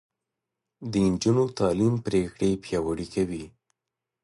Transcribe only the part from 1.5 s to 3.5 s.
تعليم پرېکړې پياوړې کوي.